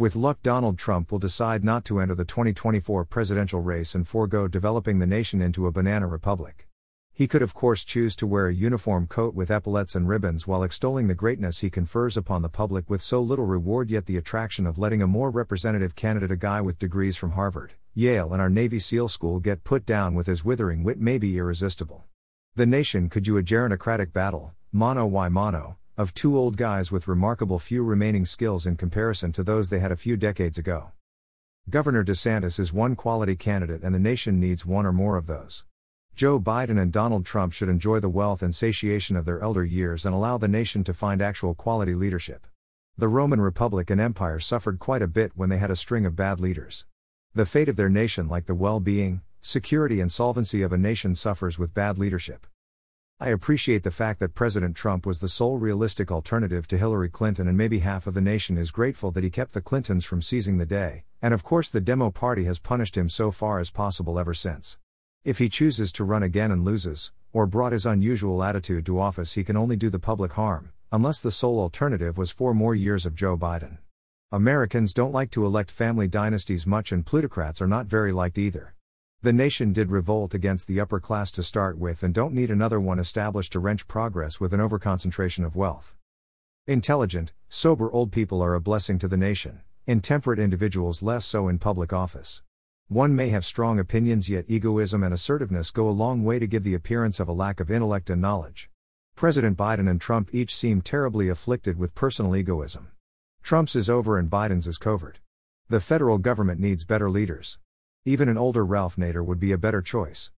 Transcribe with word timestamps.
With 0.00 0.16
luck, 0.16 0.42
Donald 0.42 0.78
Trump 0.78 1.12
will 1.12 1.18
decide 1.18 1.62
not 1.62 1.84
to 1.84 2.00
enter 2.00 2.14
the 2.14 2.24
2024 2.24 3.04
presidential 3.04 3.60
race 3.60 3.94
and 3.94 4.08
forego 4.08 4.48
developing 4.48 4.98
the 4.98 5.06
nation 5.06 5.42
into 5.42 5.66
a 5.66 5.70
banana 5.70 6.06
republic. 6.06 6.66
He 7.12 7.28
could, 7.28 7.42
of 7.42 7.52
course, 7.52 7.84
choose 7.84 8.16
to 8.16 8.26
wear 8.26 8.46
a 8.46 8.54
uniform 8.54 9.06
coat 9.06 9.34
with 9.34 9.50
epaulets 9.50 9.94
and 9.94 10.08
ribbons 10.08 10.46
while 10.46 10.62
extolling 10.62 11.08
the 11.08 11.14
greatness 11.14 11.58
he 11.58 11.68
confers 11.68 12.16
upon 12.16 12.40
the 12.40 12.48
public 12.48 12.88
with 12.88 13.02
so 13.02 13.20
little 13.20 13.44
reward, 13.44 13.90
yet 13.90 14.06
the 14.06 14.16
attraction 14.16 14.66
of 14.66 14.78
letting 14.78 15.02
a 15.02 15.06
more 15.06 15.30
representative 15.30 15.94
candidate, 15.94 16.30
a 16.30 16.36
guy 16.36 16.62
with 16.62 16.78
degrees 16.78 17.18
from 17.18 17.32
Harvard, 17.32 17.74
Yale, 17.92 18.32
and 18.32 18.40
our 18.40 18.48
Navy 18.48 18.78
SEAL 18.78 19.08
school, 19.08 19.38
get 19.38 19.64
put 19.64 19.84
down 19.84 20.14
with 20.14 20.28
his 20.28 20.42
withering 20.42 20.82
wit 20.82 20.98
may 20.98 21.18
be 21.18 21.36
irresistible. 21.36 22.04
The 22.54 22.64
nation 22.64 23.10
could 23.10 23.24
do 23.24 23.36
a 23.36 23.42
gerontocratic 23.42 24.14
battle, 24.14 24.54
mono 24.72 25.04
y 25.04 25.28
mono, 25.28 25.76
of 26.00 26.14
two 26.14 26.34
old 26.34 26.56
guys 26.56 26.90
with 26.90 27.06
remarkable 27.06 27.58
few 27.58 27.84
remaining 27.84 28.24
skills 28.24 28.66
in 28.66 28.74
comparison 28.74 29.32
to 29.32 29.42
those 29.42 29.68
they 29.68 29.80
had 29.80 29.92
a 29.92 29.96
few 29.96 30.16
decades 30.16 30.56
ago. 30.56 30.92
Governor 31.68 32.02
DeSantis 32.02 32.58
is 32.58 32.72
one 32.72 32.96
quality 32.96 33.36
candidate, 33.36 33.82
and 33.82 33.94
the 33.94 33.98
nation 33.98 34.40
needs 34.40 34.64
one 34.64 34.86
or 34.86 34.94
more 34.94 35.18
of 35.18 35.26
those. 35.26 35.66
Joe 36.16 36.40
Biden 36.40 36.80
and 36.80 36.90
Donald 36.90 37.26
Trump 37.26 37.52
should 37.52 37.68
enjoy 37.68 38.00
the 38.00 38.08
wealth 38.08 38.40
and 38.40 38.54
satiation 38.54 39.14
of 39.14 39.26
their 39.26 39.40
elder 39.40 39.62
years 39.62 40.06
and 40.06 40.14
allow 40.14 40.38
the 40.38 40.48
nation 40.48 40.82
to 40.84 40.94
find 40.94 41.20
actual 41.20 41.54
quality 41.54 41.94
leadership. 41.94 42.46
The 42.96 43.08
Roman 43.08 43.42
Republic 43.42 43.90
and 43.90 44.00
Empire 44.00 44.40
suffered 44.40 44.78
quite 44.78 45.02
a 45.02 45.06
bit 45.06 45.32
when 45.34 45.50
they 45.50 45.58
had 45.58 45.70
a 45.70 45.76
string 45.76 46.06
of 46.06 46.16
bad 46.16 46.40
leaders. 46.40 46.86
The 47.34 47.44
fate 47.44 47.68
of 47.68 47.76
their 47.76 47.90
nation, 47.90 48.26
like 48.26 48.46
the 48.46 48.54
well 48.54 48.80
being, 48.80 49.20
security, 49.42 50.00
and 50.00 50.10
solvency 50.10 50.62
of 50.62 50.72
a 50.72 50.78
nation, 50.78 51.14
suffers 51.14 51.58
with 51.58 51.74
bad 51.74 51.98
leadership. 51.98 52.46
I 53.22 53.28
appreciate 53.28 53.82
the 53.82 53.90
fact 53.90 54.18
that 54.20 54.34
President 54.34 54.74
Trump 54.74 55.04
was 55.04 55.20
the 55.20 55.28
sole 55.28 55.58
realistic 55.58 56.10
alternative 56.10 56.66
to 56.68 56.78
Hillary 56.78 57.10
Clinton, 57.10 57.48
and 57.48 57.54
maybe 57.54 57.80
half 57.80 58.06
of 58.06 58.14
the 58.14 58.22
nation 58.22 58.56
is 58.56 58.70
grateful 58.70 59.10
that 59.10 59.22
he 59.22 59.28
kept 59.28 59.52
the 59.52 59.60
Clintons 59.60 60.06
from 60.06 60.22
seizing 60.22 60.56
the 60.56 60.64
day, 60.64 61.04
and 61.20 61.34
of 61.34 61.44
course, 61.44 61.68
the 61.68 61.82
Demo 61.82 62.10
Party 62.10 62.44
has 62.44 62.58
punished 62.58 62.96
him 62.96 63.10
so 63.10 63.30
far 63.30 63.60
as 63.60 63.70
possible 63.70 64.18
ever 64.18 64.32
since. 64.32 64.78
If 65.22 65.36
he 65.36 65.50
chooses 65.50 65.92
to 65.92 66.04
run 66.04 66.22
again 66.22 66.50
and 66.50 66.64
loses, 66.64 67.12
or 67.30 67.46
brought 67.46 67.72
his 67.72 67.84
unusual 67.84 68.42
attitude 68.42 68.86
to 68.86 68.98
office, 68.98 69.34
he 69.34 69.44
can 69.44 69.54
only 69.54 69.76
do 69.76 69.90
the 69.90 69.98
public 69.98 70.32
harm, 70.32 70.72
unless 70.90 71.20
the 71.20 71.30
sole 71.30 71.60
alternative 71.60 72.16
was 72.16 72.30
four 72.30 72.54
more 72.54 72.74
years 72.74 73.04
of 73.04 73.14
Joe 73.14 73.36
Biden. 73.36 73.76
Americans 74.32 74.94
don't 74.94 75.12
like 75.12 75.30
to 75.32 75.44
elect 75.44 75.70
family 75.70 76.08
dynasties 76.08 76.66
much, 76.66 76.90
and 76.90 77.04
plutocrats 77.04 77.60
are 77.60 77.66
not 77.66 77.84
very 77.84 78.12
liked 78.12 78.38
either. 78.38 78.74
The 79.22 79.34
nation 79.34 79.74
did 79.74 79.90
revolt 79.90 80.32
against 80.32 80.66
the 80.66 80.80
upper 80.80 80.98
class 80.98 81.30
to 81.32 81.42
start 81.42 81.76
with 81.76 82.02
and 82.02 82.14
don't 82.14 82.32
need 82.32 82.50
another 82.50 82.80
one 82.80 82.98
established 82.98 83.52
to 83.52 83.58
wrench 83.58 83.86
progress 83.86 84.40
with 84.40 84.54
an 84.54 84.60
overconcentration 84.60 85.44
of 85.44 85.54
wealth. 85.54 85.94
Intelligent, 86.66 87.34
sober 87.50 87.92
old 87.92 88.12
people 88.12 88.40
are 88.40 88.54
a 88.54 88.62
blessing 88.62 88.98
to 88.98 89.08
the 89.08 89.18
nation, 89.18 89.60
intemperate 89.86 90.38
individuals 90.38 91.02
less 91.02 91.26
so 91.26 91.48
in 91.48 91.58
public 91.58 91.92
office. 91.92 92.42
One 92.88 93.14
may 93.14 93.28
have 93.28 93.44
strong 93.44 93.78
opinions, 93.78 94.30
yet 94.30 94.46
egoism 94.48 95.02
and 95.02 95.12
assertiveness 95.12 95.70
go 95.70 95.86
a 95.86 95.90
long 95.90 96.24
way 96.24 96.38
to 96.38 96.46
give 96.46 96.64
the 96.64 96.72
appearance 96.72 97.20
of 97.20 97.28
a 97.28 97.32
lack 97.32 97.60
of 97.60 97.70
intellect 97.70 98.08
and 98.08 98.22
knowledge. 98.22 98.70
President 99.16 99.58
Biden 99.58 99.86
and 99.86 100.00
Trump 100.00 100.30
each 100.32 100.56
seem 100.56 100.80
terribly 100.80 101.28
afflicted 101.28 101.76
with 101.76 101.94
personal 101.94 102.34
egoism. 102.34 102.88
Trump's 103.42 103.76
is 103.76 103.90
over 103.90 104.18
and 104.18 104.30
Biden's 104.30 104.66
is 104.66 104.78
covert. 104.78 105.20
The 105.68 105.78
federal 105.78 106.16
government 106.16 106.58
needs 106.58 106.86
better 106.86 107.10
leaders. 107.10 107.58
Even 108.06 108.30
an 108.30 108.38
older 108.38 108.64
Ralph 108.64 108.96
Nader 108.96 109.22
would 109.22 109.38
be 109.38 109.52
a 109.52 109.58
better 109.58 109.82
choice. 109.82 110.30